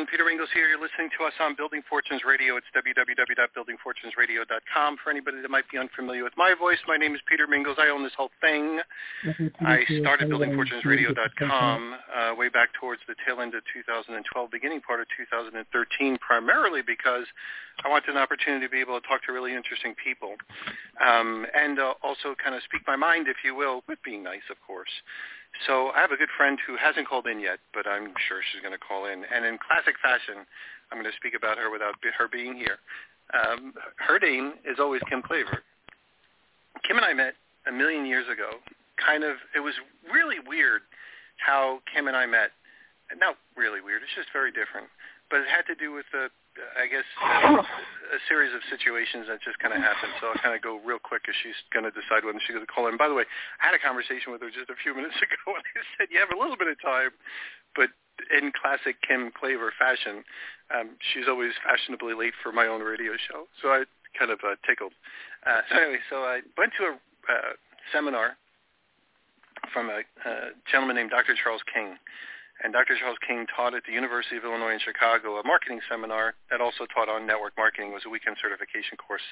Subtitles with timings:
[0.00, 0.16] Everyone.
[0.16, 0.66] Peter Ingles here.
[0.66, 2.56] You're listening to us on Building Fortunes Radio.
[2.56, 4.96] It's www.buildingfortunesradio.com.
[5.04, 7.78] For anybody that might be unfamiliar with my voice, my name is Peter Mingils.
[7.78, 8.80] I own this whole thing.
[9.60, 15.06] I started buildingfortunesradio.com uh, way back towards the tail end of 2012, beginning part of
[15.18, 17.26] 2013, primarily because
[17.84, 20.36] I wanted an opportunity to be able to talk to really interesting people
[21.04, 24.48] um, and uh, also kind of speak my mind, if you will, with being nice,
[24.50, 24.88] of course.
[25.66, 28.62] So I have a good friend who hasn't called in yet, but I'm sure she's
[28.62, 29.24] going to call in.
[29.28, 30.46] And in classic fashion,
[30.90, 32.78] I'm going to speak about her without her being here.
[33.34, 35.62] Um, her name is always Kim Klaver.
[36.86, 37.34] Kim and I met
[37.68, 38.58] a million years ago.
[38.96, 39.74] Kind of, it was
[40.12, 40.82] really weird
[41.36, 42.50] how Kim and I met.
[43.18, 44.02] Not really weird.
[44.02, 44.86] It's just very different.
[45.30, 46.28] But it had to do with the
[46.58, 50.12] I guess uh, a series of situations that just kind of happened.
[50.18, 52.66] So I'll kind of go real quick as she's going to decide when she's going
[52.66, 52.98] to call in.
[52.98, 53.24] By the way,
[53.62, 56.18] I had a conversation with her just a few minutes ago, and I said, "You
[56.18, 57.14] have a little bit of time,"
[57.78, 57.94] but
[58.28, 60.26] in classic Kim Klaver fashion,
[60.74, 63.46] um, she's always fashionably late for my own radio show.
[63.62, 63.86] So I
[64.18, 64.92] kind of uh, tickled.
[65.46, 66.94] Uh, so anyway, so I went to a
[67.30, 67.54] uh,
[67.94, 68.36] seminar
[69.72, 71.34] from a uh, gentleman named Dr.
[71.38, 71.96] Charles King
[72.62, 72.96] and Dr.
[73.00, 76.84] Charles King taught at the University of Illinois in Chicago a marketing seminar that also
[76.84, 77.90] taught on network marketing.
[77.90, 79.24] It was a weekend certification course.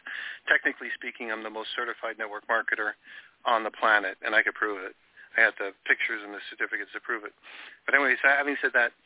[0.49, 2.97] Technically speaking, I'm the most certified network marketer
[3.45, 4.97] on the planet, and I could prove it.
[5.37, 7.37] I had the pictures and the certificates to prove it.
[7.85, 8.97] But anyways, having said that,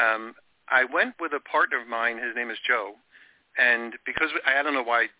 [0.00, 0.34] um,
[0.72, 2.16] I went with a partner of mine.
[2.16, 2.96] His name is Joe,
[3.60, 5.12] and because I don't know why,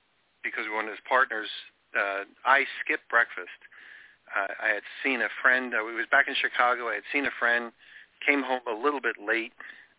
[0.42, 1.48] because we were one of his partners,
[1.92, 3.60] uh, I skipped breakfast.
[4.32, 5.76] Uh, I had seen a friend.
[5.76, 6.88] Uh, we was back in Chicago.
[6.88, 7.70] I had seen a friend
[8.24, 9.52] came home a little bit late.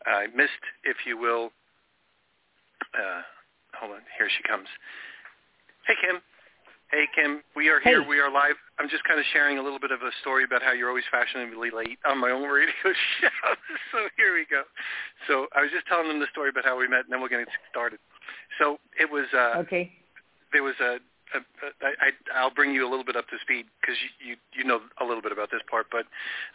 [0.05, 1.51] I missed, if you will.
[2.93, 3.21] Uh,
[3.75, 4.67] hold on, here she comes.
[5.85, 6.21] Hey, Kim.
[6.91, 7.41] Hey, Kim.
[7.55, 8.01] We are here.
[8.01, 8.07] Hey.
[8.07, 8.55] We are live.
[8.79, 11.03] I'm just kind of sharing a little bit of a story about how you're always
[11.11, 12.71] fashionably late on my own radio
[13.19, 13.27] show.
[13.91, 14.63] so here we go.
[15.27, 17.29] So I was just telling them the story about how we met, and then we're
[17.29, 17.99] going to get started.
[18.59, 19.25] So it was.
[19.33, 19.91] Uh, Okay.
[20.53, 20.99] there was a,
[21.35, 21.39] a
[21.83, 24.79] I, I'll bring you a little bit up to speed because you, you you know
[25.01, 26.05] a little bit about this part, but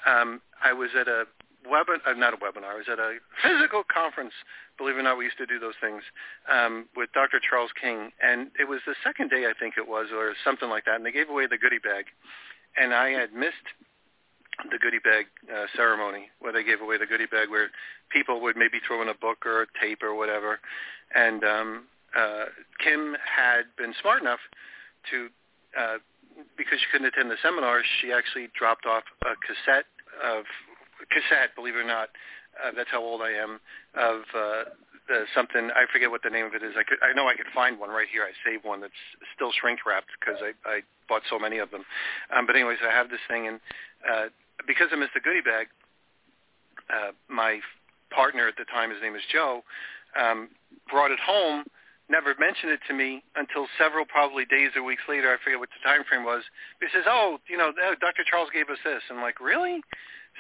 [0.08, 1.24] um, I was at a
[1.66, 2.74] webin uh, not a webinar.
[2.74, 4.32] I was at a physical conference.
[4.78, 6.02] Believe it or not, we used to do those things
[6.50, 7.40] um, with Dr.
[7.40, 10.84] Charles King, and it was the second day I think it was, or something like
[10.86, 10.96] that.
[10.96, 12.06] And they gave away the goodie bag,
[12.76, 13.66] and I had missed
[14.70, 17.70] the goodie bag uh, ceremony where they gave away the goodie bag, where
[18.10, 20.60] people would maybe throw in a book or a tape or whatever.
[21.14, 21.84] And um,
[22.16, 22.46] uh,
[22.82, 24.40] Kim had been smart enough
[25.10, 25.28] to.
[25.78, 25.98] Uh,
[26.56, 29.84] because she couldn't attend the seminar, she actually dropped off a cassette
[30.24, 30.44] of
[31.10, 32.08] cassette, believe it or not.
[32.60, 33.60] Uh, that's how old I am.
[33.96, 34.62] Of uh,
[35.08, 36.74] the, something I forget what the name of it is.
[36.78, 38.22] I could I know I could find one right here.
[38.22, 39.02] I saved one that's
[39.34, 41.84] still shrink wrapped because I I bought so many of them.
[42.34, 43.60] Um, but anyways, I have this thing, and
[44.06, 44.26] uh,
[44.66, 45.66] because I missed the goodie bag,
[46.92, 47.58] uh, my
[48.10, 49.62] partner at the time, his name is Joe,
[50.18, 50.48] um,
[50.90, 51.64] brought it home.
[52.10, 55.32] Never mentioned it to me until several probably days or weeks later.
[55.32, 56.42] I forget what the time frame was.
[56.80, 58.22] He says, "Oh, you know, uh, Dr.
[58.28, 59.80] Charles gave us this." I'm like, "Really?"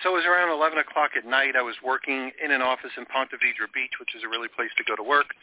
[0.00, 1.54] So it was around 11 o'clock at night.
[1.54, 4.72] I was working in an office in Ponte Vedra Beach, which is a really place
[4.78, 5.36] to go to work.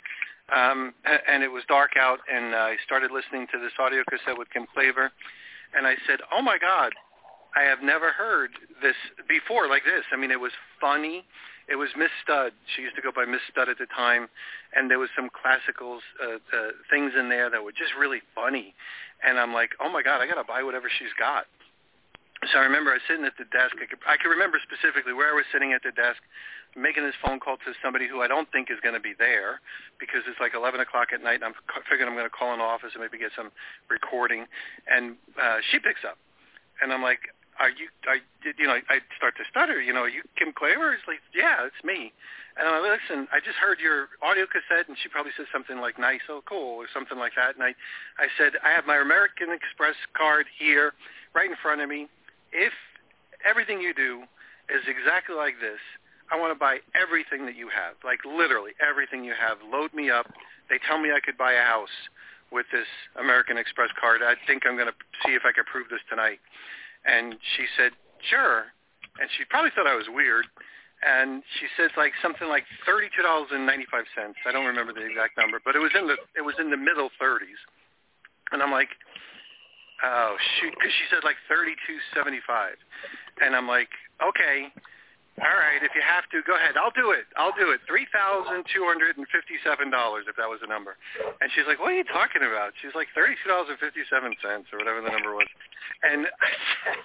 [0.49, 4.49] Um, and it was dark out, and I started listening to this audio cassette with
[4.49, 5.09] Kim Klaver.
[5.77, 6.91] And I said, oh, my God,
[7.55, 8.51] I have never heard
[8.81, 8.97] this
[9.29, 10.03] before like this.
[10.11, 11.23] I mean, it was funny.
[11.69, 12.53] It was Miss Stud.
[12.75, 14.27] She used to go by Miss Stud at the time.
[14.73, 18.73] And there was some classical uh, uh, things in there that were just really funny.
[19.23, 21.45] And I'm like, oh, my God, I got to buy whatever she's got.
[22.47, 23.75] So I remember I was sitting at the desk.
[23.83, 26.23] I could, I could remember specifically where I was sitting at the desk,
[26.71, 29.59] making this phone call to somebody who I don't think is going to be there
[29.99, 31.57] because it's like 11 o'clock at night, and I'm
[31.91, 33.51] figuring I'm going to call an office and maybe get some
[33.91, 34.47] recording.
[34.87, 36.15] And uh, she picks up,
[36.79, 37.27] and I'm like,
[37.59, 37.91] "Are you?
[38.07, 39.83] I did you know?" I start to stutter.
[39.83, 40.95] You know, are you Kim Klaver?
[40.95, 42.15] It's like, "Yeah, it's me."
[42.55, 45.83] And I'm like, "Listen, I just heard your audio cassette," and she probably said something
[45.83, 47.59] like "nice, oh cool" or something like that.
[47.59, 47.75] And I,
[48.15, 50.95] I said, "I have my American Express card here,
[51.35, 52.07] right in front of me."
[52.51, 52.73] If
[53.45, 54.23] everything you do
[54.69, 55.79] is exactly like this,
[56.31, 59.57] I want to buy everything that you have, like literally everything you have.
[59.65, 60.29] Load me up.
[60.69, 61.93] They tell me I could buy a house
[62.51, 62.85] with this
[63.17, 64.21] American Express card.
[64.21, 66.39] I think I'm going to see if I can prove this tonight.
[67.05, 67.93] And she said,
[68.29, 68.69] sure.
[69.19, 70.45] And she probably thought I was weird.
[71.01, 74.35] and she says like something like thirty-two dollars and ninety-five cents.
[74.45, 76.77] I don't remember the exact number, but it was in the it was in the
[76.77, 77.59] middle thirties,
[78.51, 78.89] and I'm like,
[80.03, 82.75] oh shoot, because she said like thirty-two seventy-five,
[83.41, 83.89] and I'm like,
[84.21, 84.71] okay,
[85.39, 86.75] all right, if you have to, go ahead.
[86.75, 87.23] I'll do it.
[87.39, 87.79] I'll do it.
[87.87, 90.99] Three thousand two hundred and fifty-seven dollars, if that was the number.
[91.39, 94.67] And she's like, "What are you talking about?" She's like, thirty-two dollars and fifty-seven cents,
[94.75, 95.47] or whatever the number was.
[96.03, 96.51] And I
[96.83, 96.99] said,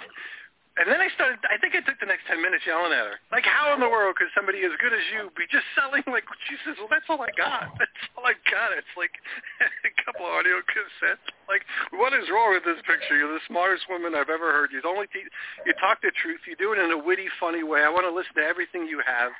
[0.75, 3.23] and then I started, I think I took the next 10 minutes yelling at her.
[3.31, 6.27] Like, how in the world could somebody as good as you be just selling, like,
[6.51, 7.71] she says, well, that's all I got.
[7.79, 8.75] That's all I got.
[8.75, 9.15] It's like
[9.87, 11.23] a couple audio cassettes.
[11.47, 11.63] Like,
[11.95, 13.15] what is wrong with this picture?
[13.15, 14.75] You're the smartest woman I've ever heard.
[14.75, 15.31] You only te-
[15.63, 16.43] you talk the truth.
[16.51, 17.87] You do it in a witty, funny way.
[17.87, 19.31] I want to listen to everything you have.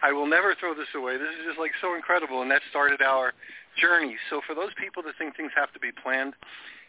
[0.00, 1.20] I will never throw this away.
[1.20, 2.40] This is just, like, so incredible.
[2.40, 3.36] And that started our
[3.76, 4.16] journey.
[4.32, 6.32] So for those people that think things have to be planned,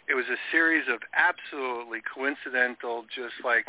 [0.09, 3.65] it was a series of absolutely coincidental, just like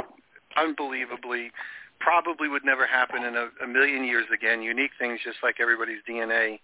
[0.56, 1.52] unbelievably,
[2.00, 4.62] probably would never happen in a, a million years again.
[4.62, 6.58] Unique things, just like everybody's DNA.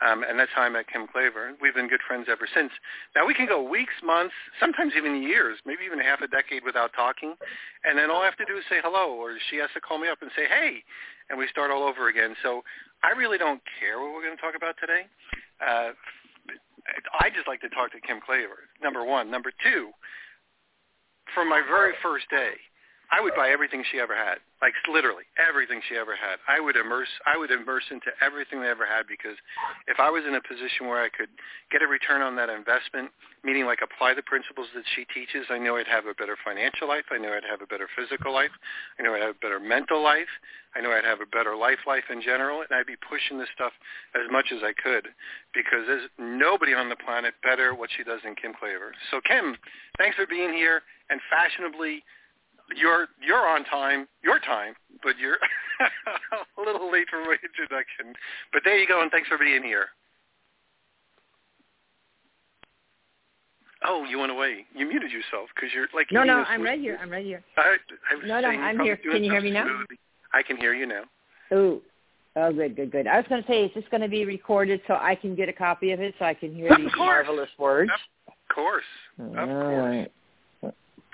[0.00, 1.58] Um, and that's how I met Kim Klaver.
[1.60, 2.70] We've been good friends ever since.
[3.16, 6.92] Now we can go weeks, months, sometimes even years, maybe even half a decade without
[6.94, 7.34] talking,
[7.82, 9.98] and then all I have to do is say hello, or she has to call
[9.98, 10.84] me up and say hey,
[11.30, 12.36] and we start all over again.
[12.42, 12.62] So
[13.02, 15.08] I really don't care what we're going to talk about today.
[15.58, 15.96] Uh,
[17.20, 18.68] I just like to talk to Kim Klaver.
[18.82, 19.30] Number one.
[19.30, 19.90] Number two.
[21.34, 22.54] From my very first day,
[23.12, 26.42] I would buy everything she ever had, like literally everything she ever had.
[26.48, 29.38] I would immerse, I would immerse into everything they ever had because
[29.86, 31.30] if I was in a position where I could
[31.70, 33.10] get a return on that investment,
[33.44, 36.88] meaning like apply the principles that she teaches, I know I'd have a better financial
[36.88, 37.06] life.
[37.12, 38.54] I know I'd have a better physical life.
[38.98, 40.30] I know I'd have a better mental life.
[40.74, 43.48] I know I'd have a better life life in general, and I'd be pushing this
[43.54, 43.72] stuff
[44.14, 45.08] as much as I could
[45.54, 48.92] because there's nobody on the planet better what she does than Kim Klaver.
[49.10, 49.56] So Kim,
[49.96, 52.02] thanks for being here and fashionably
[52.74, 55.38] you're you're on time, your time, but you're
[56.58, 58.14] a little late for my introduction.
[58.52, 59.86] But there you go, and thanks for being here.
[63.84, 64.64] Oh, you went away.
[64.74, 66.08] You muted yourself because you're like.
[66.10, 66.98] No, no, I'm right here.
[67.00, 67.44] I'm right here.
[67.56, 67.76] I,
[68.10, 68.96] I no, no, I'm here.
[68.96, 69.66] Can you hear me now?
[70.32, 71.02] I can hear you now.
[71.52, 71.80] Oh,
[72.34, 73.06] oh, good, good, good.
[73.06, 75.48] I was going to say, is this going to be recorded so I can get
[75.48, 77.26] a copy of it so I can hear of these course.
[77.26, 77.90] marvelous words?
[78.26, 78.84] Of course,
[79.20, 79.84] of All course.
[79.84, 80.12] right.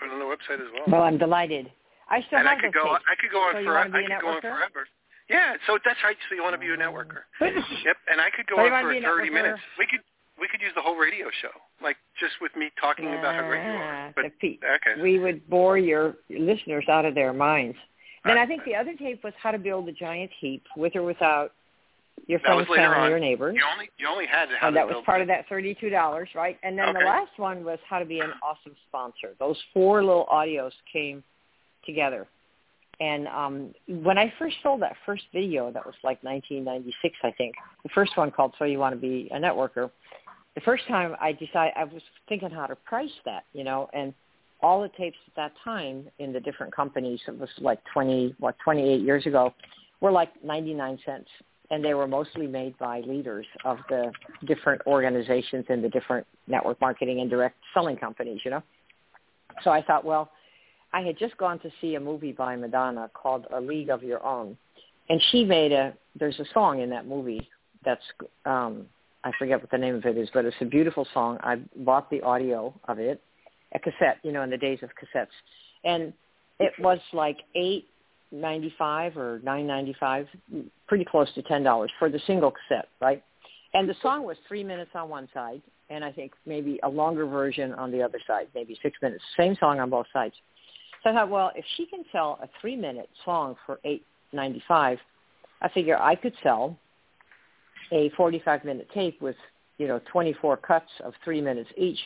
[0.03, 0.83] Put it on the website as well.
[0.91, 1.71] Well, I'm delighted.
[2.11, 2.99] I still and I have could those go.
[2.99, 3.05] tapes.
[3.07, 3.75] I could go on So you for.
[3.79, 4.83] wanna be I could go on forever.
[5.31, 5.55] Yeah.
[5.67, 6.17] So that's right.
[6.29, 7.23] So you want to be a networker?
[7.41, 7.97] Yep.
[8.11, 9.61] And I could go So on for 30 minutes.
[9.79, 10.01] We could.
[10.41, 13.63] We could use the whole radio show, like just with me talking about how great
[13.63, 14.13] you are.
[14.17, 15.01] But the okay.
[15.01, 17.77] we would bore your listeners out of their minds.
[18.25, 18.43] Then Right.
[18.43, 21.53] I think the other tape was how to build a giant heap with or without
[22.27, 23.13] your That friends, family, on.
[23.13, 23.57] or neighbors.
[23.57, 26.59] You only you only had how And that was part of that thirty-two dollars, right?
[26.63, 27.01] And then Okay.
[27.01, 29.35] the last one was how to be an awesome sponsor.
[29.39, 31.23] Those four little audios came
[31.85, 32.27] together.
[33.01, 37.55] And um when I first sold that first video, that was like 1996, I think.
[37.83, 39.91] The first one called "So You Want to Be a Networker."
[40.55, 44.13] The first time I decided, I was thinking how to price that, you know, and
[44.61, 48.55] all the tapes at that time in the different companies, it was like 20, what,
[48.63, 49.53] 28 years ago,
[50.03, 51.27] were like 99 cents.
[51.73, 54.13] And they were mostly made by leaders of the
[54.47, 58.63] different organizations in the different network marketing and direct selling companies, you know.
[59.65, 60.31] So I thought, well,
[60.93, 64.25] I had just gone to see a movie by Madonna called A League of Your
[64.25, 64.57] Own.
[65.09, 67.49] And she made a, there's a song in that movie
[67.85, 68.03] that's,
[68.45, 68.87] um,
[69.25, 71.39] I forget what the name of it is, but it's a beautiful song.
[71.43, 73.21] I bought the audio of it,
[73.75, 75.29] a cassette, you know, in the days of cassettes.
[75.85, 76.13] And
[76.61, 77.89] it was like eight
[78.33, 80.27] ninety five or nine ninety five,
[80.89, 83.23] pretty close to ten dollars for the single cassette, right?
[83.75, 87.27] And the song was three minutes on one side, and I think maybe a longer
[87.27, 89.23] version on the other side, maybe six minutes.
[89.37, 90.35] Same song on both sides.
[91.03, 94.63] So I thought, well, if she can sell a three minute song for eight ninety
[94.67, 94.99] five,
[95.61, 96.77] I figure I could sell
[97.93, 99.37] a forty five minute tape with
[99.79, 101.99] you know twenty four cuts of three minutes each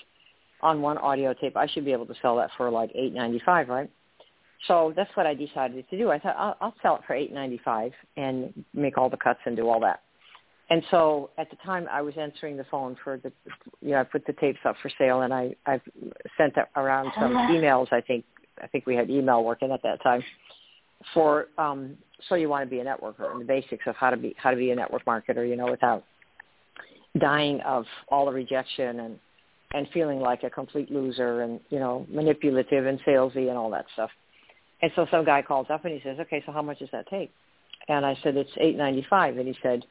[0.62, 1.56] on one audio tape.
[1.56, 3.90] I should be able to sell that for like eight ninety five, right?
[4.68, 6.10] So that's what I decided to do.
[6.10, 9.40] I thought I'll, I'll sell it for eight ninety five and make all the cuts
[9.46, 10.00] and do all that.
[10.68, 13.32] And so at the time I was answering the phone for the,
[13.80, 15.80] you know, I put the tapes up for sale and I I
[16.36, 17.92] sent around some emails.
[17.92, 18.24] I think
[18.62, 20.24] I think we had email working at that time
[21.14, 21.96] for um
[22.28, 24.50] so you want to be a networker and the basics of how to be how
[24.50, 26.04] to be a network marketer, you know, without
[27.18, 29.18] dying of all the rejection and
[29.72, 33.84] and feeling like a complete loser and you know manipulative and salesy and all that
[33.92, 34.10] stuff.
[34.82, 37.06] And so some guy calls up and he says, "Okay, so how much does that
[37.08, 37.32] take?"
[37.88, 39.38] And I said, "It's eight ninety five.
[39.38, 39.84] And he said,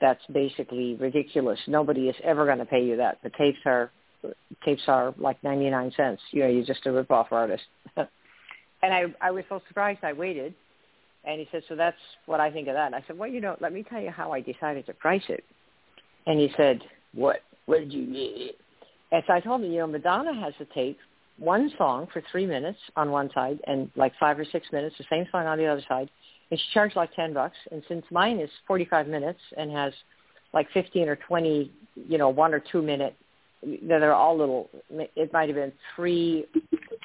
[0.00, 1.60] "That's basically ridiculous.
[1.66, 3.18] Nobody is ever going to pay you that.
[3.22, 3.90] The tapes are
[4.64, 6.22] tapes are like ninety nine cents.
[6.32, 7.64] You know, you're just a rip off artist."
[7.96, 8.08] and
[8.94, 10.00] I I was so surprised.
[10.02, 10.54] I waited,
[11.24, 12.86] And he said, so that's what I think of that.
[12.86, 15.24] And I said, well, you know, let me tell you how I decided to price
[15.28, 15.44] it.
[16.26, 16.80] And he said,
[17.12, 17.40] what?
[17.66, 18.56] What did you get?
[19.12, 20.98] And so I told him, you know, Madonna has a tape,
[21.38, 25.04] one song for three minutes on one side and like five or six minutes, the
[25.10, 26.08] same song on the other side.
[26.50, 27.56] And she charged like 10 bucks.
[27.70, 29.92] And since mine is 45 minutes and has
[30.54, 33.14] like 15 or 20, you know, one or two minute,
[33.62, 36.46] they're all little, it might have been three,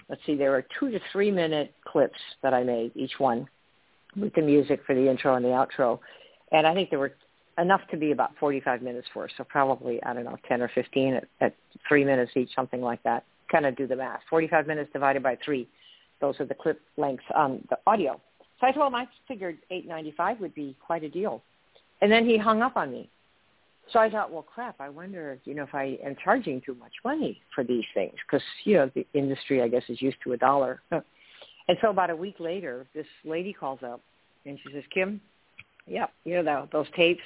[0.10, 3.48] let's see, there were two to three minute clips that I made, each one
[4.16, 6.00] with the music for the intro and the outro.
[6.52, 7.14] And I think there were
[7.58, 11.14] enough to be about 45 minutes for, so probably, I don't know, 10 or 15
[11.16, 11.56] at, at
[11.88, 13.24] three minutes each, something like that.
[13.52, 14.22] Kind of do the math.
[14.30, 15.68] 45 minutes divided by three.
[16.20, 18.20] Those are the clip lengths on the audio.
[18.60, 21.42] So I told him I figured 8.95 would be quite a deal.
[22.02, 23.10] And then he hung up on me.
[23.92, 26.94] So I thought, well, crap, I wonder, you know, if I am charging too much
[27.04, 30.38] money for these things because, you know, the industry, I guess, is used to a
[30.38, 30.82] dollar.
[31.68, 34.02] And so about a week later, this lady calls up
[34.46, 35.22] and she says, Kim,
[35.88, 37.22] yeah, you know, those tapes,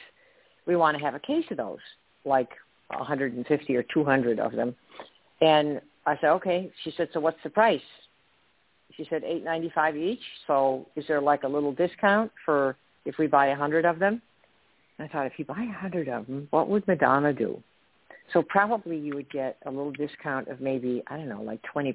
[0.67, 1.79] we want to have a case of those,
[2.25, 2.49] like
[2.89, 4.75] 150 or 200 of them.
[5.41, 6.71] And I said, okay.
[6.83, 7.81] She said, so what's the price?
[8.95, 10.19] She said, 8.95 each.
[10.47, 14.21] So is there like a little discount for if we buy a 100 of them?
[14.97, 17.61] And I thought, if you buy a 100 of them, what would Madonna do?
[18.33, 21.93] So probably you would get a little discount of maybe, I don't know, like 20%.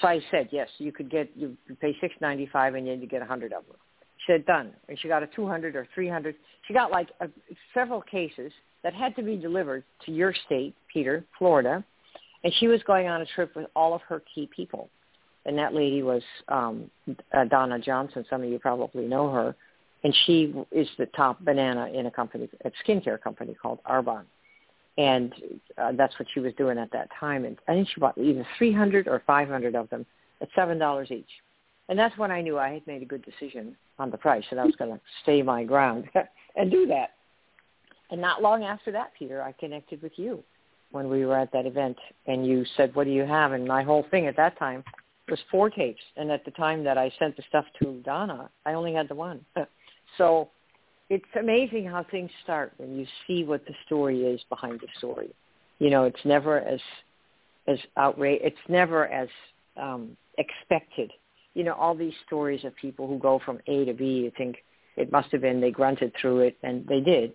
[0.00, 3.20] So I said, yes, you could get, you pay 695 and then you get a
[3.20, 3.76] 100 of them.
[4.18, 4.72] She said, done.
[4.88, 6.34] And she got a 200 or 300.
[6.66, 7.28] She got like a,
[7.72, 11.84] several cases that had to be delivered to your state, Peter, Florida.
[12.44, 14.88] And she was going on a trip with all of her key people.
[15.44, 16.90] And that lady was um,
[17.32, 18.24] uh, Donna Johnson.
[18.28, 19.54] Some of you probably know her.
[20.04, 24.26] And she is the top banana in a company, a skincare company called Arbonne.
[24.98, 25.34] And
[25.78, 27.44] uh, that's what she was doing at that time.
[27.44, 30.06] And I think she bought either 300 or 500 of them
[30.40, 31.26] at $7 each.
[31.88, 34.60] And that's when I knew I had made a good decision on the price and
[34.60, 36.08] I was going to stay my ground
[36.56, 37.10] and do that.
[38.10, 40.42] And not long after that, Peter, I connected with you
[40.96, 43.52] when we were at that event and you said, what do you have?
[43.52, 44.82] And my whole thing at that time
[45.28, 46.02] was four tapes.
[46.16, 49.14] And at the time that I sent the stuff to Donna, I only had the
[49.14, 49.44] one.
[50.18, 50.48] so
[51.08, 55.32] it's amazing how things start when you see what the story is behind the story.
[55.78, 56.80] You know, it's never as
[57.68, 58.40] as outrage.
[58.42, 59.28] It's never as
[59.76, 61.12] um, expected
[61.56, 64.58] you know, all these stories of people who go from A to B, you think
[64.96, 67.32] it must have been they grunted through it, and they did,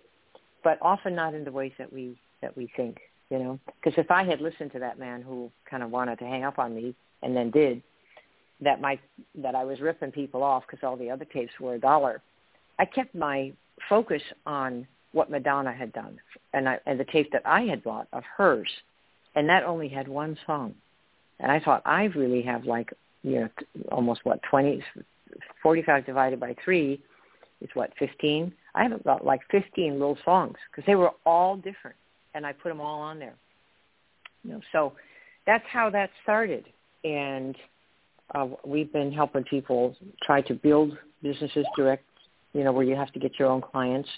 [0.64, 3.00] but often not in the ways that we that we think.
[3.32, 6.26] You know, because if I had listened to that man who kind of wanted to
[6.26, 7.82] hang up on me and then did,
[8.60, 9.00] that might
[9.36, 12.22] that I was ripping people off because all the other tapes were a dollar.
[12.78, 13.54] I kept my
[13.88, 16.20] focus on what Madonna had done
[16.54, 18.70] and I, and the tape that I had bought of hers,
[19.36, 20.76] and that only had one song.
[21.40, 23.50] And I thought I really have like you know,
[23.92, 24.84] almost what, 20,
[25.62, 27.02] 45 divided by 3
[27.62, 28.52] is what, 15?
[28.76, 31.96] I have about like 15 little songs because they were all different
[32.34, 33.36] and I put them all on there.
[34.44, 34.94] You know, so
[35.46, 36.66] that's how that started.
[37.04, 37.56] And
[38.34, 42.06] uh, we've been helping people try to build businesses direct,
[42.54, 44.10] you know, where you have to get your own clients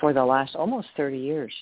[0.00, 1.52] for the last almost 30 years.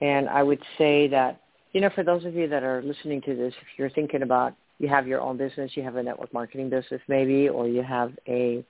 [0.00, 1.40] And I would say that,
[1.72, 4.54] you know, for those of you that are listening to this, if you're thinking about
[4.78, 8.12] you have your own business, you have a network marketing business maybe, or you have
[8.26, 8.64] a,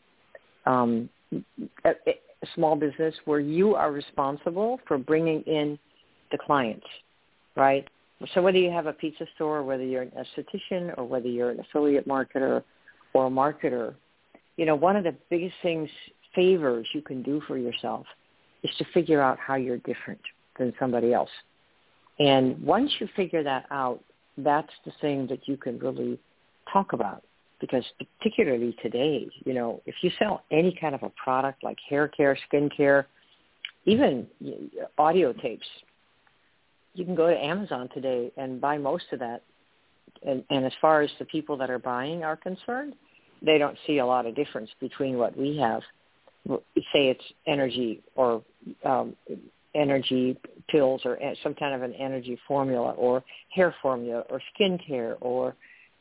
[0.66, 1.09] um,
[1.85, 5.78] a, a small business where you are responsible for bringing in
[6.35, 6.87] the clients,
[7.57, 7.87] right?
[8.35, 11.61] So whether you have a pizza store, whether you're an esthetician, or whether you're an
[11.61, 12.62] affiliate marketer
[13.12, 13.95] or a marketer,
[14.57, 15.88] you know, one of the biggest things,
[16.35, 18.07] favors you can do for yourself
[18.64, 20.21] is to figure out how you're different
[20.59, 21.31] than somebody else.
[22.19, 24.00] And once you figure that out,
[24.38, 26.19] that's the thing that you can really
[26.73, 27.23] talk about
[27.61, 27.85] because
[28.19, 32.37] particularly today, you know, if you sell any kind of a product like hair care,
[32.49, 33.07] skin care,
[33.87, 34.26] even
[34.99, 35.67] audio tapes,
[36.95, 39.43] you can go to Amazon today and buy most of that.
[40.27, 42.95] And, and as far as the people that are buying are concerned,
[43.43, 45.83] they don't see a lot of difference between what we have.
[46.49, 48.43] Say it's energy or
[48.85, 49.17] um,
[49.75, 55.17] energy pills or some kind of an energy formula or hair formula or skin care
[55.21, 55.55] or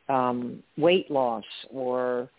[0.10, 2.30] um, weight loss or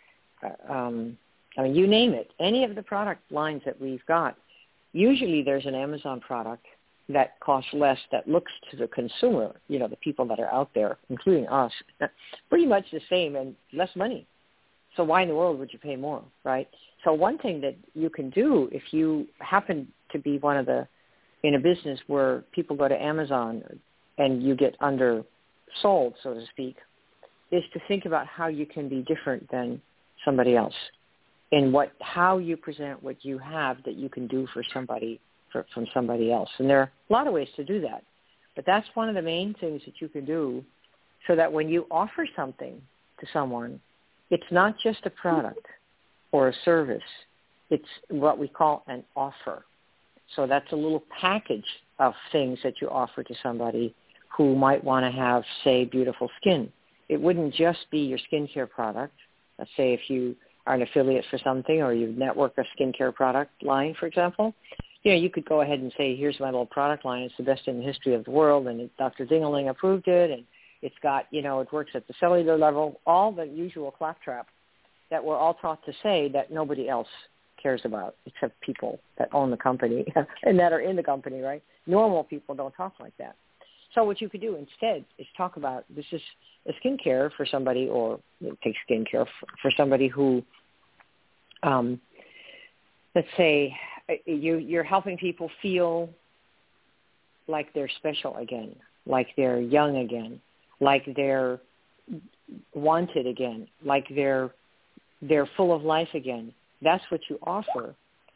[0.42, 1.16] uh, um,
[1.56, 2.30] I mean, you name it.
[2.40, 4.36] Any of the product lines that we've got,
[4.92, 6.66] usually there's an Amazon product
[7.08, 10.70] that costs less that looks to the consumer, you know, the people that are out
[10.74, 11.72] there, including us,
[12.48, 14.26] pretty much the same and less money.
[14.96, 16.68] So why in the world would you pay more, right?
[17.02, 20.86] So one thing that you can do if you happen to be one of the
[21.42, 23.62] in a business where people go to Amazon
[24.16, 26.76] and you get undersold, so to speak,
[27.50, 29.82] is to think about how you can be different than
[30.24, 30.74] somebody else.
[31.54, 35.20] in what how you present what you have that you can do for somebody
[35.74, 36.50] from somebody else.
[36.58, 38.02] And there are a lot of ways to do that.
[38.56, 40.64] But that's one of the main things that you can do
[41.26, 42.80] so that when you offer something
[43.20, 43.80] to someone,
[44.30, 45.66] it's not just a product
[46.32, 47.02] or a service.
[47.70, 49.64] It's what we call an offer.
[50.36, 51.64] So that's a little package
[51.98, 53.94] of things that you offer to somebody
[54.36, 56.72] who might want to have, say, beautiful skin.
[57.08, 59.14] It wouldn't just be your skincare product.
[59.58, 60.34] Let's say if you
[60.66, 64.54] are an affiliate for something or you network a skincare product line, for example,
[65.04, 67.22] you know, you could go ahead and say, here's my little product line.
[67.22, 69.26] It's the best in the history of the world, and Dr.
[69.26, 70.44] Dingaling approved it, and
[70.80, 74.48] it's got, you know, it works at the cellular level, all the usual claptrap
[75.10, 77.08] that we're all taught to say that nobody else
[77.62, 80.04] cares about except people that own the company
[80.42, 81.62] and that are in the company, right?
[81.86, 83.36] Normal people don't talk like that.
[83.94, 86.20] So what you could do instead is talk about this is
[86.66, 88.18] a skincare for somebody, or
[88.62, 90.42] take skincare for, for somebody who,
[91.62, 92.00] um,
[93.14, 93.74] let's say,
[94.26, 96.08] you you're helping people feel
[97.48, 98.74] like they're special again,
[99.06, 100.40] like they're young again,
[100.80, 101.60] like they're
[102.74, 104.50] wanted again, like they're
[105.22, 106.52] they're full of life again.
[106.82, 107.94] That's what you offer,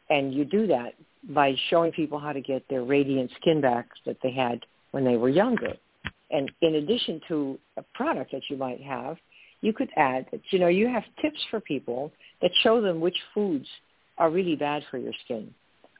[0.09, 0.93] and you do that
[1.29, 5.17] by showing people how to get their radiant skin back that they had when they
[5.17, 5.73] were younger.
[6.31, 9.17] And in addition to a product that you might have,
[9.61, 12.11] you could add that, you know, you have tips for people
[12.41, 13.67] that show them which foods
[14.17, 15.53] are really bad for your skin,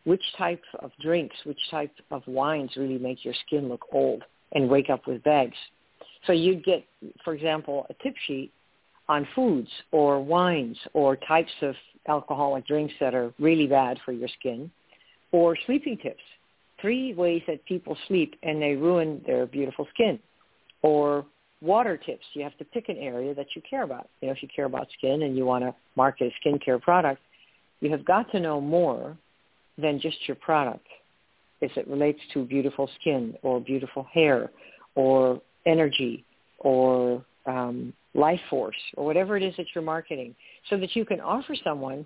[0.05, 4.69] which type of drinks, which type of wines really make your skin look old and
[4.69, 5.57] wake up with bags.
[6.25, 6.85] So you'd get,
[7.23, 8.51] for example, a tip sheet
[9.07, 11.75] on foods or wines or types of
[12.07, 14.71] alcoholic drinks that are really bad for your skin
[15.31, 16.21] or sleeping tips
[16.81, 20.19] three ways that people sleep and they ruin their beautiful skin.
[20.81, 21.25] Or
[21.61, 22.23] water tips.
[22.33, 24.09] You have to pick an area that you care about.
[24.21, 27.21] You know, if you care about skin and you want to market a skincare product,
[27.81, 29.17] you have got to know more
[29.81, 30.85] than just your product
[31.61, 34.49] as it relates to beautiful skin or beautiful hair
[34.95, 36.23] or energy
[36.59, 40.35] or um, life force or whatever it is that you're marketing
[40.69, 42.05] so that you can offer someone,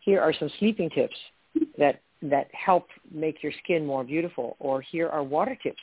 [0.00, 1.16] here are some sleeping tips
[1.78, 4.56] that that help make your skin more beautiful.
[4.58, 5.80] Or here are water tips.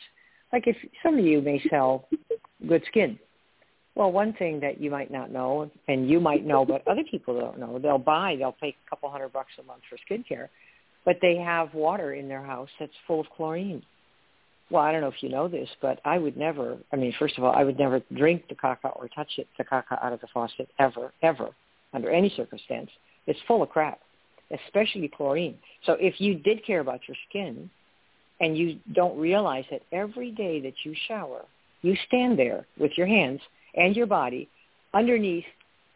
[0.52, 2.08] Like if some of you may sell
[2.68, 3.18] good skin.
[3.96, 7.40] Well, one thing that you might not know, and you might know, but other people
[7.40, 10.50] don't know, they'll buy, they'll pay a couple hundred bucks a month for skincare,
[11.06, 13.84] but they have water in their house that's full of chlorine.
[14.72, 17.38] Well, I don't know if you know this, but I would never, I mean, first
[17.38, 20.22] of all, I would never drink the caca or touch it, the caca out of
[20.22, 21.50] the faucet ever, ever,
[21.94, 22.90] under any circumstance.
[23.28, 24.00] It's full of crap
[24.52, 25.58] especially chlorine.
[25.86, 27.70] So if you did care about your skin
[28.40, 31.46] and you don't realize that every day that you shower,
[31.82, 33.40] you stand there with your hands
[33.76, 34.50] and your body
[34.94, 35.46] underneath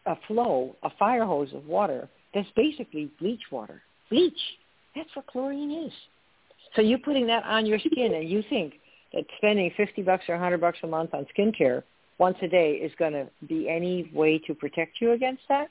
[0.06, 3.82] a flow, a fire hose of water that's basically bleach water.
[4.10, 4.38] Bleach.
[4.94, 5.92] That's what chlorine is.
[6.76, 8.74] So you're putting that on your skin and you think
[9.12, 11.82] that spending 50 bucks or 100 bucks a month on skincare
[12.18, 15.68] once a day is going to be any way to protect you against that?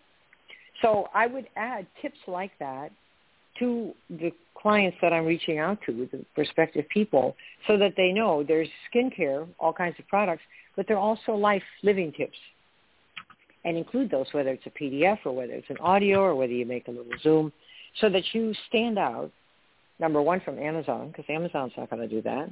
[0.82, 2.92] So I would add tips like that
[3.60, 7.36] to the clients that I'm reaching out to, the prospective people,
[7.68, 10.44] so that they know there's skincare, all kinds of products,
[10.76, 12.38] but they're also life living tips.
[13.66, 16.66] And include those, whether it's a PDF or whether it's an audio or whether you
[16.66, 17.52] make a little Zoom,
[18.00, 19.32] so that you stand out,
[20.00, 22.50] number one, from Amazon, because Amazon's not going to do that.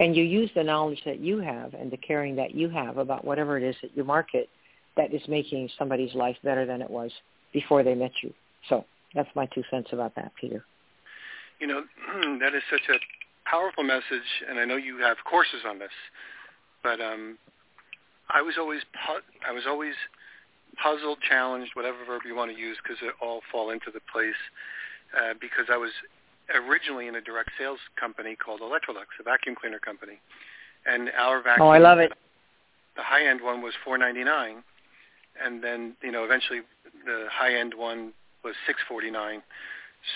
[0.00, 3.24] And you use the knowledge that you have and the caring that you have about
[3.24, 4.48] whatever it is that you market
[4.96, 7.10] that is making somebody's life better than it was
[7.52, 8.32] before they met you.
[8.68, 10.64] So that's my two cents about that, Peter.
[11.60, 11.82] You know,
[12.40, 12.98] that is such a
[13.48, 15.90] powerful message, and I know you have courses on this,
[16.82, 17.38] but um,
[18.28, 18.82] I was always
[19.46, 19.94] I was always
[20.82, 24.38] puzzled, challenged, whatever verb you want to use, because it all fall into the place.
[25.16, 25.90] Uh, because I was
[26.54, 30.20] originally in a direct sales company called Electrolux, a vacuum cleaner company,
[30.86, 31.66] and our vacuum.
[31.66, 32.12] Oh, I love it.
[32.96, 34.62] The high end one was four ninety nine,
[35.42, 36.60] and then you know eventually
[37.06, 38.12] the high end one
[38.44, 39.42] was six forty nine.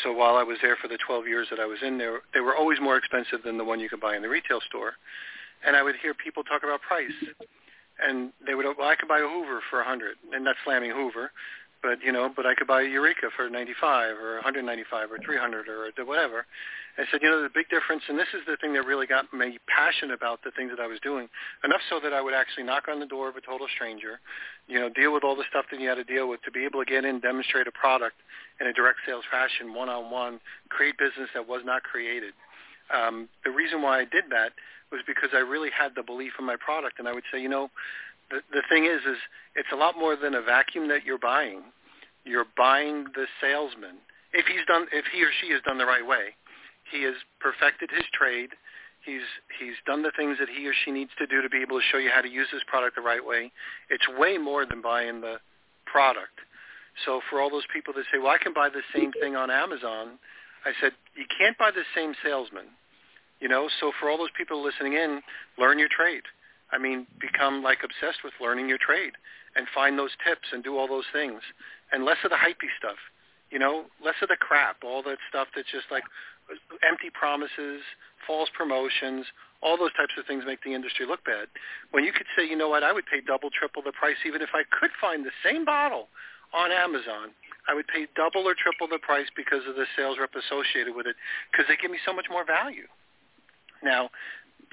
[0.02, 2.40] So while I was there for the 12 years that I was in there, they
[2.40, 4.92] were always more expensive than the one you could buy in the retail store.
[5.66, 7.10] And I would hear people talk about price,
[8.00, 10.90] and they would, well, I could buy a Hoover for a hundred, and not slamming
[10.90, 11.30] Hoover,
[11.82, 15.68] but you know, but I could buy a Eureka for 95 or 195 or 300
[15.68, 16.46] or whatever.
[16.98, 19.32] I said, you know, the big difference, and this is the thing that really got
[19.32, 21.26] me passionate about the things that I was doing,
[21.64, 24.20] enough so that I would actually knock on the door of a total stranger,
[24.68, 26.64] you know, deal with all the stuff that you had to deal with to be
[26.64, 28.16] able to get in, demonstrate a product
[28.60, 32.34] in a direct sales fashion, one-on-one, create business that was not created.
[32.92, 34.52] Um, the reason why I did that
[34.92, 37.48] was because I really had the belief in my product, and I would say, you
[37.48, 37.70] know,
[38.30, 39.18] the, the thing is, is
[39.56, 41.62] it's a lot more than a vacuum that you're buying.
[42.24, 43.96] You're buying the salesman.
[44.32, 46.36] If he's done, if he or she has done the right way,
[46.90, 48.50] he has perfected his trade.
[49.04, 49.26] He's
[49.58, 51.84] he's done the things that he or she needs to do to be able to
[51.90, 53.50] show you how to use this product the right way.
[53.90, 55.36] It's way more than buying the
[55.84, 56.38] product.
[57.04, 59.50] So for all those people that say, "Well, I can buy the same thing on
[59.50, 60.18] Amazon,"
[60.64, 62.68] I said, "You can't buy the same salesman."
[63.42, 65.20] You know, so for all those people listening in,
[65.58, 66.22] learn your trade.
[66.70, 69.18] I mean, become like obsessed with learning your trade
[69.56, 71.42] and find those tips and do all those things
[71.90, 72.96] and less of the hypey stuff.
[73.50, 76.04] You know, less of the crap, all that stuff that's just like
[76.86, 77.82] empty promises,
[78.24, 79.26] false promotions,
[79.60, 81.50] all those types of things make the industry look bad.
[81.90, 84.40] When you could say, you know what, I would pay double, triple the price even
[84.40, 86.08] if I could find the same bottle
[86.54, 87.34] on Amazon.
[87.66, 91.10] I would pay double or triple the price because of the sales rep associated with
[91.10, 91.18] it
[91.50, 92.86] because they give me so much more value.
[93.82, 94.10] Now,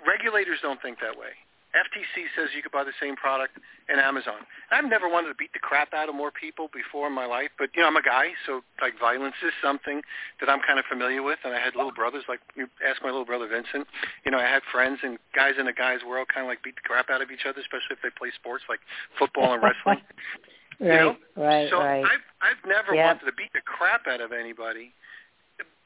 [0.06, 1.34] regulators don't think that way.
[1.78, 3.54] FTC says you could buy the same product
[3.93, 4.41] in Amazon.
[4.72, 7.54] I've never wanted to beat the crap out of more people before in my life,
[7.62, 10.02] but you know I'm a guy, so like violence is something
[10.41, 11.38] that I'm kind of familiar with.
[11.45, 13.86] And I had little brothers, like you ask my little brother Vincent.
[14.26, 16.74] You know, I had friends and guys in the guys world kind of like beat
[16.76, 18.82] the crap out of each other, especially if they play sports like
[19.19, 20.02] football and wrestling.
[20.02, 21.13] right, you know?
[21.38, 22.02] right, so right.
[22.02, 23.06] I've I've never Yep.
[23.06, 24.89] wanted to beat the crap out of anybody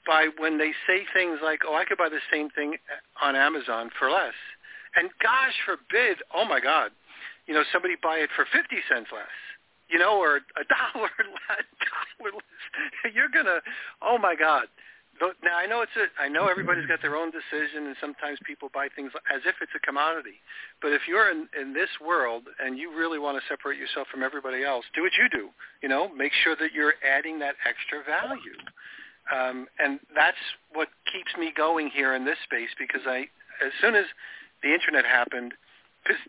[0.06, 2.78] by when they say things like, "Oh, I could buy the same thing
[3.22, 4.34] on Amazon for less,"
[4.96, 6.92] and gosh forbid, oh my God,
[7.48, 9.36] you know, somebody buy it for fifty cents less,
[9.90, 10.64] you know, or a
[10.94, 11.10] dollar
[11.50, 11.66] less.
[13.14, 13.60] You're gonna,
[14.02, 14.68] oh my God.
[15.22, 18.70] Now I know it's a, I know everybody's got their own decision, and sometimes people
[18.74, 20.42] buy things as if it's a commodity.
[20.82, 24.24] But if you're in, in this world and you really want to separate yourself from
[24.24, 25.50] everybody else, do what you do.
[25.84, 28.58] You know, make sure that you're adding that extra value.
[29.32, 30.38] Um, and that's
[30.74, 33.28] what keeps me going here in this space because I,
[33.64, 34.06] as soon as
[34.62, 35.54] the internet happened,
[36.04, 36.20] because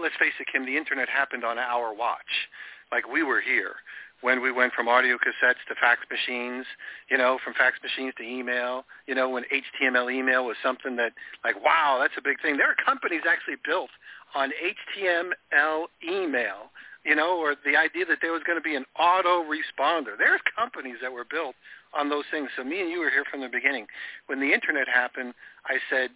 [0.00, 2.48] let's face it, Kim, the internet happened on our watch.
[2.90, 3.76] Like we were here
[4.20, 6.66] when we went from audio cassettes to fax machines,
[7.10, 11.12] you know, from fax machines to email, you know, when HTML email was something that
[11.44, 12.56] like, wow, that's a big thing.
[12.56, 13.90] There are companies actually built
[14.34, 16.70] on HTML email,
[17.04, 20.18] you know, or the idea that there was going to be an auto responder.
[20.18, 21.54] There's companies that were built
[21.94, 22.50] on those things.
[22.56, 23.86] So me and you were here from the beginning.
[24.26, 25.34] When the internet happened,
[25.66, 26.10] I said,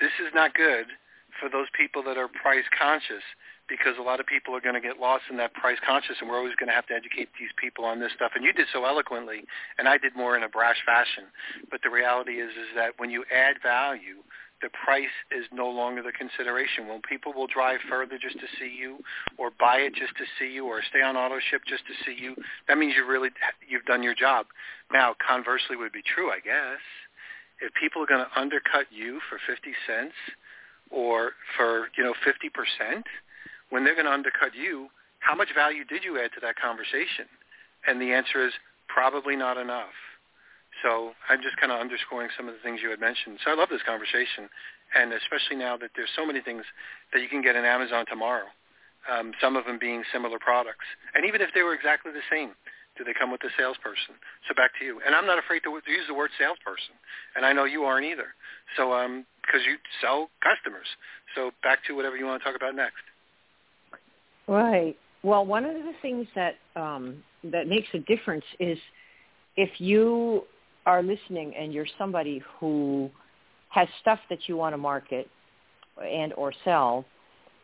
[0.00, 0.86] this is not good
[1.40, 3.22] for those people that are price conscious
[3.68, 6.28] because a lot of people are going to get lost in that price conscious and
[6.28, 8.32] we're always going to have to educate these people on this stuff.
[8.34, 9.44] And you did so eloquently
[9.78, 11.24] and I did more in a brash fashion.
[11.70, 14.24] But the reality is is that when you add value,
[14.62, 16.88] the price is no longer the consideration.
[16.88, 18.98] When people will drive further just to see you
[19.36, 22.20] or buy it just to see you or stay on auto ship just to see
[22.20, 22.34] you,
[22.66, 23.30] that means you really
[23.68, 24.46] you've done your job.
[24.92, 26.80] Now, conversely would be true, I guess.
[27.60, 30.14] If people are going to undercut you for 50 cents
[30.90, 33.02] or for, you know, 50%,
[33.70, 34.88] when they're going to undercut you,
[35.20, 37.26] how much value did you add to that conversation?
[37.86, 38.52] And the answer is
[38.88, 39.92] probably not enough.
[40.82, 43.38] So I'm just kind of underscoring some of the things you had mentioned.
[43.44, 44.48] So I love this conversation,
[44.94, 46.64] and especially now that there's so many things
[47.12, 48.46] that you can get in Amazon tomorrow,
[49.10, 50.86] um, some of them being similar products.
[51.14, 52.54] And even if they were exactly the same,
[52.98, 54.18] do they come with a salesperson?
[54.48, 55.00] So back to you.
[55.06, 56.98] And I'm not afraid to, use the word salesperson,
[57.36, 58.34] and I know you aren't either.
[58.76, 58.90] So
[59.42, 60.86] because you sell customers.
[61.34, 63.00] So back to whatever you want to talk about next.
[64.46, 64.96] Right.
[65.22, 68.78] Well, one of the things that um, that makes a difference is
[69.56, 70.42] if you
[70.86, 73.10] are listening and you're somebody who
[73.68, 75.28] has stuff that you want to market
[76.02, 77.04] and or sell,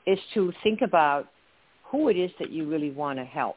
[0.06, 1.28] is to think about
[1.84, 3.56] who it is that you really want to help.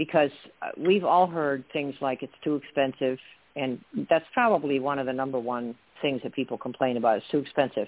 [0.00, 0.30] Because
[0.62, 3.18] uh, we've all heard things like it's too expensive,
[3.54, 7.18] and that's probably one of the number one things that people complain about.
[7.18, 7.86] It's too expensive.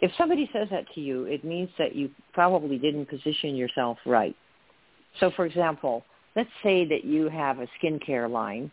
[0.00, 4.34] If somebody says that to you, it means that you probably didn't position yourself right.
[5.20, 6.02] So, for example,
[6.34, 8.70] let's say that you have a skincare line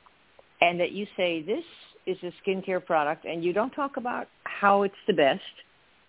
[0.61, 1.65] and that you say this
[2.05, 5.41] is a skincare product and you don't talk about how it's the best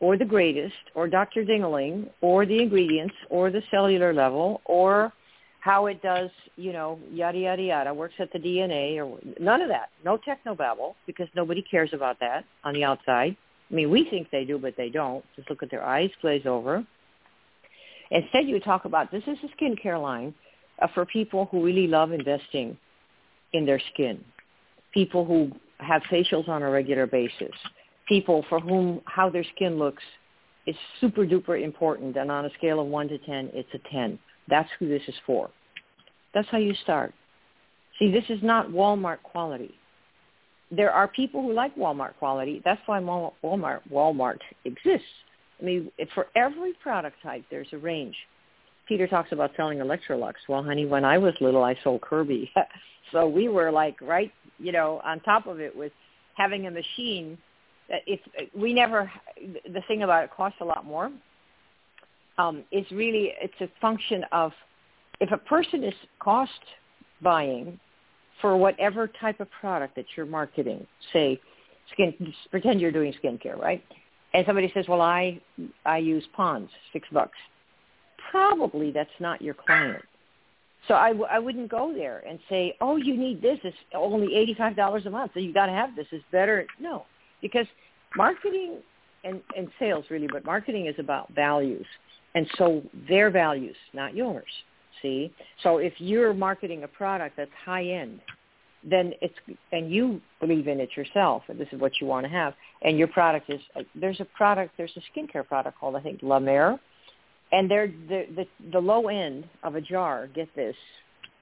[0.01, 1.45] or the greatest or Dr.
[1.45, 5.13] Dingaling or the ingredients or the cellular level or
[5.63, 9.69] how it does, you know, yada, yada, yada, works at the DNA or none of
[9.69, 9.91] that.
[10.05, 13.37] No technobabble because nobody cares about that on the outside.
[13.71, 15.25] I mean, we think they do, but they don't.
[15.37, 16.85] Just look at their eyes glaze over.
[18.11, 20.35] Instead, you talk about this is a skincare line
[20.83, 22.77] uh, for people who really love investing
[23.53, 24.21] in their skin,
[24.93, 27.55] people who have facials on a regular basis,
[28.09, 30.03] people for whom how their skin looks
[30.67, 34.19] is super duper important, and on a scale of 1 to 10, it's a 10.
[34.49, 35.51] That's who this is for.
[36.35, 37.13] That's how you start.
[37.99, 39.75] See, this is not Walmart quality.
[40.71, 42.63] There are people who like Walmart quality.
[42.65, 45.07] That's why Walmart Walmart exists.
[45.61, 48.17] I mean, for every product type, there's a range.
[48.89, 50.35] Peter talks about selling Electrolux.
[50.49, 52.51] Well, honey, when I was little, I sold Kirby.
[53.13, 55.93] so we were like right, you know, on top of it with
[56.35, 57.39] having a machine
[57.89, 58.21] that if
[58.55, 59.11] we never
[59.67, 61.13] the thing about it costs a lot more.
[62.39, 64.53] Um, it's really it's a function of
[65.21, 66.51] if a person is cost
[67.23, 67.79] buying
[68.41, 71.41] for whatever type of product that you're marketing, say
[71.93, 72.15] skin
[72.51, 73.85] pretend you're doing skincare, right?
[74.35, 75.41] And somebody says, "Well, I
[75.85, 77.39] I use Pond's, 6 bucks."
[78.31, 80.03] Probably that's not your client.
[80.89, 83.59] So I, w- I wouldn't go there and say, "Oh, you need this.
[83.63, 86.07] It's only $85 a month, so you got to have this.
[86.11, 87.05] It's better." No,
[87.41, 87.67] because
[88.17, 88.79] marketing
[89.25, 91.87] and and sales really, but marketing is about values.
[92.35, 94.45] And so their values, not yours.
[95.03, 95.33] See?
[95.63, 98.21] So if you're marketing a product that's high end,
[98.89, 99.35] then it's
[99.71, 102.99] and you believe in it yourself and this is what you want to have and
[102.99, 103.61] your product is
[103.95, 106.81] there's a product there's a skincare product called I think La Mer
[107.53, 110.75] and they're the the, the low end of a jar get this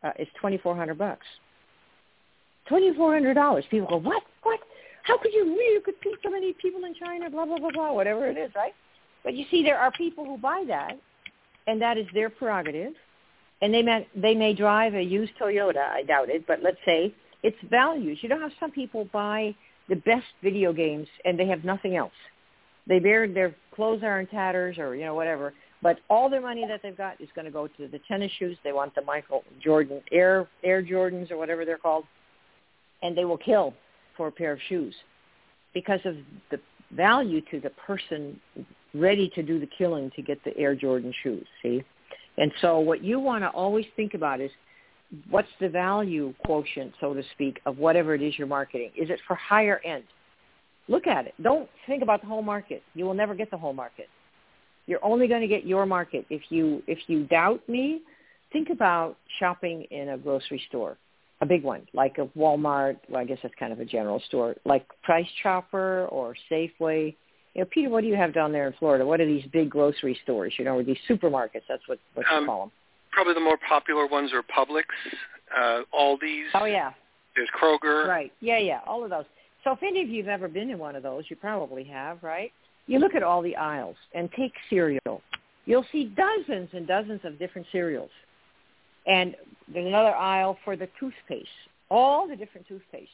[0.05, 1.26] uh, is 2400 bucks
[2.70, 4.61] $2400 people go what what
[5.05, 7.92] how could you really could beat so many people in China blah blah blah blah
[7.92, 8.74] whatever it is right
[9.24, 10.98] but you see there are people who buy that
[11.66, 12.92] and that is their prerogative
[13.62, 17.14] and they may they may drive a used Toyota I doubt it but let's say
[17.42, 18.18] it's values.
[18.20, 19.54] You know how some people buy
[19.88, 22.12] the best video games and they have nothing else.
[22.87, 26.66] They bear their clothes are in tatters or you know whatever, but all their money
[26.68, 28.56] that they've got is going to go to the tennis shoes.
[28.64, 32.04] They want the Michael Jordan Air Air Jordans or whatever they're called,
[33.02, 33.74] and they will kill
[34.16, 34.94] for a pair of shoes
[35.72, 36.16] because of
[36.50, 36.61] the
[36.92, 38.40] value to the person
[38.94, 41.46] ready to do the killing to get the Air Jordan shoes.
[41.62, 41.83] See,
[42.38, 44.50] and so what you want to always think about is
[45.29, 48.90] what's the value quotient, so to speak, of whatever it is you're marketing?
[48.96, 50.05] Is it for higher end?
[50.88, 51.35] Look at it.
[51.42, 52.83] Don't think about the whole market.
[52.94, 54.09] You will never get the whole market.
[54.87, 56.26] You're only going to get your market.
[56.31, 58.00] If you if you doubt me,
[58.53, 60.96] think about shopping in a grocery store,
[61.40, 62.98] a big one like a Walmart.
[63.09, 67.14] Well, I guess that's kind of a general store, like Price Chopper or Safeway.
[67.55, 69.05] You know, Peter, what do you have down there in Florida?
[69.05, 70.53] What are these big grocery stores?
[70.59, 71.62] You know, or these supermarkets?
[71.68, 72.72] That's what what um, you call them
[73.11, 74.85] probably the more popular ones are Publix,
[75.57, 76.50] uh, Aldi's.
[76.55, 76.92] Oh yeah.
[77.37, 78.07] There's Kroger.
[78.07, 78.33] Right.
[78.40, 78.81] Yeah, yeah.
[78.87, 79.24] All of those.
[79.64, 82.22] So if any of you have ever been in one of those, you probably have,
[82.22, 82.50] right?
[82.87, 85.22] You look at all the aisles and take cereal.
[85.66, 88.11] You'll see dozens and dozens of different cereals.
[89.06, 89.34] And
[89.72, 91.48] there's another aisle for the toothpaste,
[91.90, 93.10] all the different toothpaste.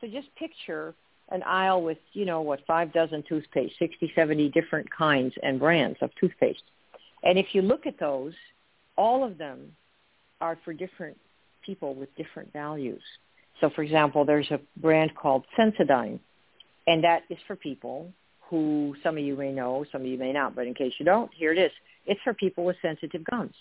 [0.00, 0.94] So just picture
[1.30, 5.98] an aisle with, you know, what, five dozen toothpaste, 60, 70 different kinds and brands
[6.02, 6.62] of toothpaste.
[7.22, 8.34] And if you look at those,
[8.96, 9.72] all of them
[10.40, 11.16] are for different
[11.64, 13.02] people with different values.
[13.60, 16.18] So for example, there's a brand called Sensodyne,
[16.86, 18.12] and that is for people
[18.50, 21.06] who some of you may know, some of you may not, but in case you
[21.06, 21.70] don't, here it is.
[22.06, 23.54] It's for people with sensitive gums.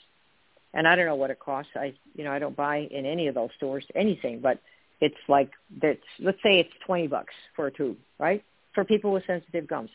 [0.73, 1.71] And I don't know what it costs.
[1.75, 4.59] I you know, I don't buy in any of those stores anything, but
[5.01, 8.43] it's like that's let's say it's 20 bucks for a tube, right?
[8.73, 9.89] For people with sensitive gums.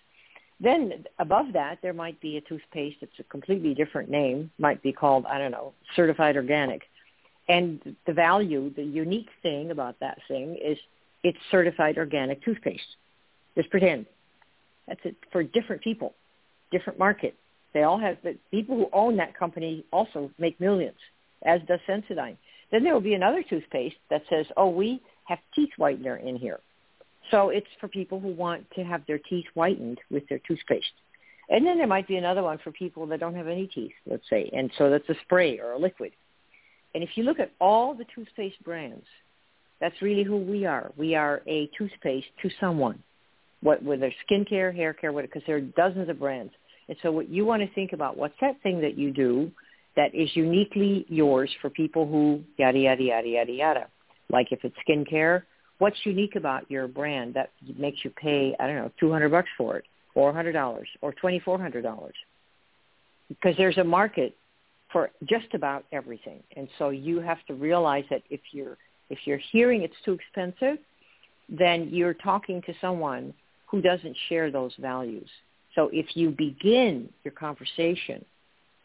[0.61, 4.93] Then above that, there might be a toothpaste that's a completely different name, might be
[4.93, 6.83] called, I don't know, certified organic.
[7.49, 10.77] And the value, the unique thing about that thing is
[11.23, 12.97] it's certified organic toothpaste.
[13.57, 14.07] Just pretend.
[14.87, 16.15] That's it for different people,
[16.71, 17.35] different market.
[17.79, 20.99] They all have, the people who own that company also make millions,
[21.45, 22.37] as does Sensodyne.
[22.73, 26.59] Then there will be another toothpaste that says, oh, we have teeth whitener in here.
[27.31, 30.91] So it's for people who want to have their teeth whitened with their toothpaste.
[31.51, 34.29] And then there might be another one for people that don't have any teeth, let's
[34.29, 34.51] say.
[34.53, 36.11] And so that's a spray or a liquid.
[36.97, 39.07] And if you look at all the toothpaste brands,
[39.81, 40.91] that's really who we are.
[40.97, 43.01] We are a toothpaste to someone,
[43.63, 46.53] what, whether skincare, hair care, because there are dozens of brands.
[46.89, 49.51] And so what you want to think about, what's that thing that you do
[49.97, 53.87] that is uniquely yours for people who yada, yada, yada, yada, yada.
[54.31, 55.43] Like if it's skincare,
[55.79, 59.77] what's unique about your brand that makes you pay, I don't know, 200 bucks for
[59.77, 59.85] it,
[60.17, 62.11] $400 or $2,400?
[63.29, 64.37] Because there's a market
[64.93, 66.43] for just about everything.
[66.57, 68.79] And so you have to realize that if you're,
[69.11, 70.79] if you're hearing it's too expensive,
[71.49, 73.35] then you're talking to someone
[73.67, 75.29] who doesn't share those values.
[75.79, 78.25] So if you begin your conversation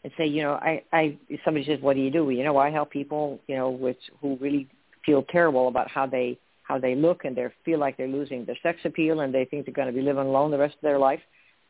[0.04, 2.22] and say, you know, I, I, somebody says, what do you do?
[2.24, 4.68] Well, you know, I help people, you know, with who really
[5.04, 8.56] feel terrible about how they how they look and they feel like they're losing their
[8.62, 11.00] sex appeal and they think they're going to be living alone the rest of their
[11.00, 11.18] life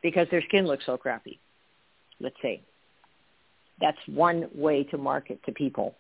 [0.02, 1.40] because their skin looks so crappy.
[2.20, 2.60] Let's say.
[3.80, 5.94] That's one way to market to people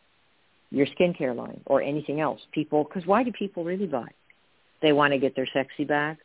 [0.70, 2.40] your skincare line or anything else.
[2.52, 4.08] People, because why do people really buy?
[4.82, 6.18] They want to get their sexy back.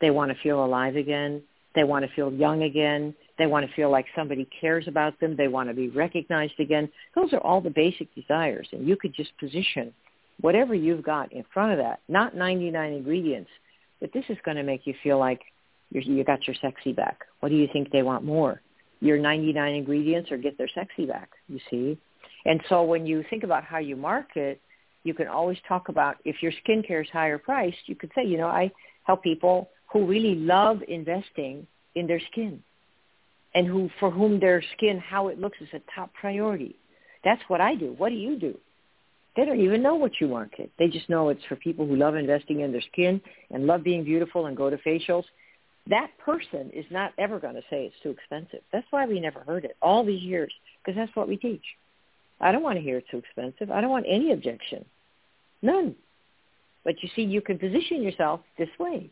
[0.00, 1.42] They want to feel alive again.
[1.74, 3.14] They want to feel young again.
[3.38, 5.36] They want to feel like somebody cares about them.
[5.36, 6.88] They want to be recognized again.
[7.14, 8.68] Those are all the basic desires.
[8.72, 9.92] And you could just position
[10.40, 13.50] whatever you've got in front of that, not 99 ingredients,
[14.00, 15.40] but this is going to make you feel like
[15.90, 17.20] you're, you got your sexy back.
[17.40, 18.60] What do you think they want more?
[19.00, 21.98] Your 99 ingredients or get their sexy back, you see?
[22.44, 24.60] And so when you think about how you market,
[25.04, 28.38] you can always talk about if your skincare is higher priced, you could say, you
[28.38, 28.70] know, I
[29.04, 32.60] help people who really love investing in their skin
[33.54, 36.74] and who for whom their skin, how it looks is a top priority.
[37.22, 37.94] That's what I do.
[37.96, 38.58] What do you do?
[39.36, 40.72] They don't even know what you market.
[40.80, 43.20] They just know it's for people who love investing in their skin
[43.52, 45.24] and love being beautiful and go to facials.
[45.88, 48.60] That person is not ever going to say it's too expensive.
[48.72, 50.52] That's why we never heard it all these years
[50.82, 51.64] because that's what we teach.
[52.40, 53.70] I don't want to hear it's too expensive.
[53.70, 54.84] I don't want any objection.
[55.62, 55.94] None.
[56.84, 59.10] But you see, you can position yourself this way.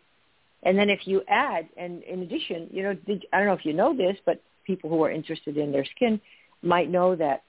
[0.62, 3.64] And then if you add, and in addition, you know, did, I don't know if
[3.64, 6.20] you know this, but people who are interested in their skin
[6.62, 7.42] might know that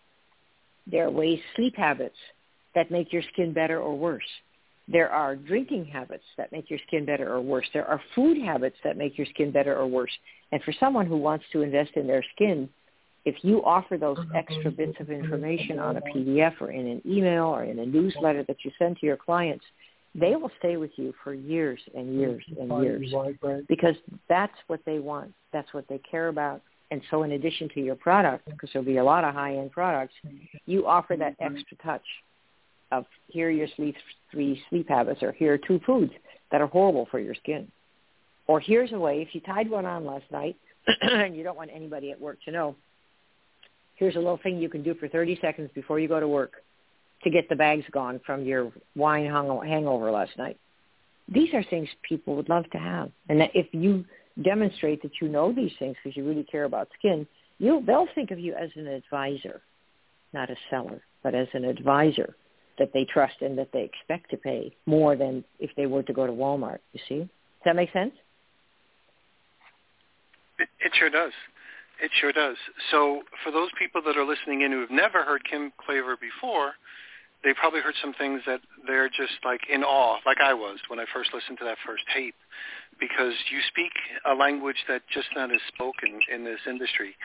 [0.87, 2.17] there are ways, sleep habits
[2.75, 4.27] that make your skin better or worse.
[4.87, 7.67] There are drinking habits that make your skin better or worse.
[7.73, 10.11] There are food habits that make your skin better or worse.
[10.51, 12.67] And for someone who wants to invest in their skin,
[13.25, 17.01] if you offer those oh, extra bits of information on a PDF or in an
[17.05, 19.63] email or in a newsletter that you send to your clients,
[20.15, 23.11] they will stay with you for years and years and years
[23.67, 23.95] because
[24.29, 25.33] that's what they want.
[25.51, 26.61] That's what they care about.
[26.91, 30.13] And so in addition to your product, because there'll be a lot of high-end products,
[30.67, 32.03] you offer that extra touch
[32.91, 33.95] of here are your sleep,
[34.31, 36.11] three sleep habits or here are two foods
[36.51, 37.71] that are horrible for your skin.
[38.45, 40.55] Or here's a way, if you tied one on last night
[41.01, 42.75] and you don't want anybody at work to know,
[43.95, 46.63] here's a little thing you can do for 30 seconds before you go to work
[47.23, 50.57] to get the bags gone from your wine hangover last night.
[51.27, 53.11] These are things people would love to have.
[53.29, 54.05] And if you
[54.41, 57.27] demonstrate that you know these things because you really care about skin,
[57.59, 59.61] you they'll think of you as an advisor,
[60.33, 62.35] not a seller, but as an advisor
[62.79, 66.13] that they trust and that they expect to pay more than if they were to
[66.13, 66.79] go to Walmart.
[66.93, 67.19] You see?
[67.19, 68.13] Does that make sense?
[70.59, 71.31] It, it sure does.
[72.01, 72.57] It sure does.
[72.91, 76.73] So for those people that are listening in who have never heard Kim Klaver before,
[77.43, 80.99] they probably heard some things that they're just like in awe, like I was when
[80.99, 82.35] I first listened to that first tape,
[82.99, 83.91] because you speak
[84.25, 87.15] a language that just not is spoken in this industry.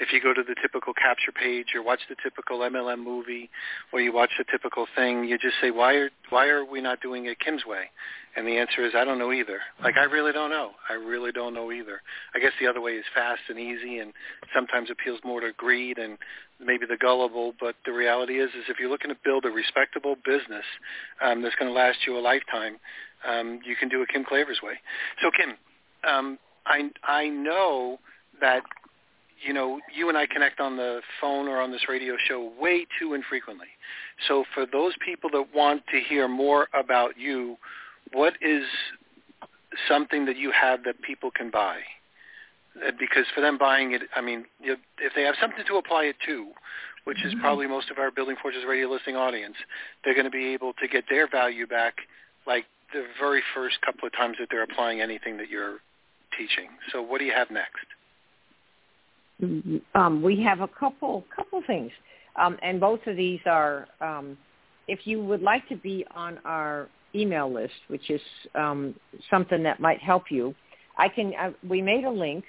[0.00, 3.50] If you go to the typical capture page or watch the typical MLM movie,
[3.92, 7.00] or you watch the typical thing, you just say, why are why are we not
[7.00, 7.90] doing it Kim's way?
[8.34, 9.60] And the answer is, I don't know either.
[9.82, 10.70] Like I really don't know.
[10.88, 12.00] I really don't know either.
[12.34, 14.12] I guess the other way is fast and easy, and
[14.54, 16.16] sometimes appeals more to greed and
[16.64, 20.16] maybe the gullible, but the reality is, is if you're looking to build a respectable
[20.24, 20.64] business
[21.22, 22.76] um, that's going to last you a lifetime,
[23.28, 24.74] um, you can do it Kim Klaver's way.
[25.22, 25.54] So Kim,
[26.08, 27.98] um, I I know
[28.40, 28.62] that
[29.44, 32.86] you know you and I connect on the phone or on this radio show way
[32.98, 33.68] too infrequently.
[34.28, 37.56] So for those people that want to hear more about you,
[38.12, 38.64] what is
[39.88, 41.78] something that you have that people can buy?
[42.76, 44.78] Uh, because for them buying it, I mean, if
[45.14, 46.52] they have something to apply it to,
[47.04, 47.40] which is mm-hmm.
[47.40, 49.56] probably most of our Building Fortunes radio listening audience,
[50.04, 51.96] they're going to be able to get their value back
[52.46, 55.78] like the very first couple of times that they're applying anything that you're
[56.36, 56.68] teaching.
[56.92, 57.86] So what do you have next?
[59.42, 60.00] Mm-hmm.
[60.00, 61.90] Um, we have a couple couple things,
[62.36, 63.86] um, and both of these are.
[64.00, 64.38] Um,
[64.88, 68.20] if you would like to be on our email list, which is
[68.54, 68.94] um,
[69.30, 70.54] something that might help you,
[70.96, 71.32] I can.
[71.34, 72.44] Uh, we made a link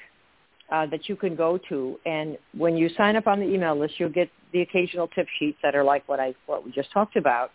[0.71, 1.99] uh, that you can go to.
[2.05, 5.57] And when you sign up on the email list, you'll get the occasional tip sheets
[5.63, 7.51] that are like what I what we just talked about.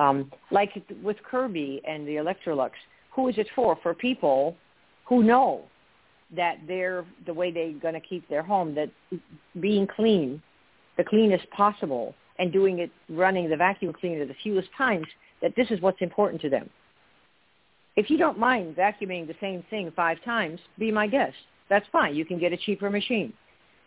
[0.00, 0.70] Um, like
[1.02, 2.70] with Kirby and the Electrolux,
[3.14, 3.78] who is it for?
[3.82, 4.56] For people
[5.04, 5.64] who know
[6.36, 8.90] that they're the way they're going to keep their home, that
[9.60, 10.42] being clean,
[10.96, 15.06] the cleanest possible, and doing it, running the vacuum cleaner the fewest times,
[15.42, 16.68] that this is what's important to them.
[17.96, 21.36] If you don't mind vacuuming the same thing five times, be my guest.
[21.68, 22.14] That's fine.
[22.14, 23.32] You can get a cheaper machine.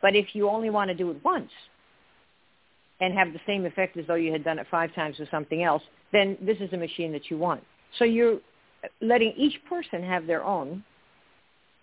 [0.02, 1.50] But if you only want to do it once
[3.02, 5.64] and have the same effect as though you had done it five times with something
[5.64, 5.82] else,
[6.12, 7.64] then this is a machine that you want.
[7.98, 8.38] So you're
[9.02, 10.84] letting each person have their own.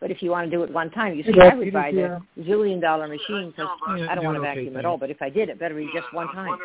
[0.03, 2.21] But if you want to do it one time, you see, I would buy the
[2.41, 4.99] zillion dollar machine because I don't want to vacuum at all.
[4.99, 6.59] But if I did, it better be just one time.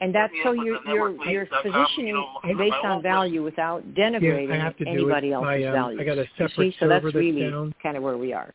[0.00, 2.24] And that's so you're you're you're positioning
[2.56, 6.00] based on value without denigrating yeah, anybody else's My, um, value.
[6.00, 6.76] I got a separate see?
[6.78, 7.74] So that's server really down.
[7.82, 8.54] kind of where we are.